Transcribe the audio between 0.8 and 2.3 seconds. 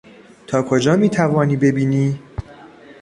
میتوانی ببینی؟